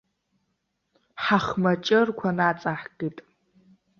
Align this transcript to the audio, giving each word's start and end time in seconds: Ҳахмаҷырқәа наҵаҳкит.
Ҳахмаҷырқәа 1.23 2.29
наҵаҳкит. 2.37 3.17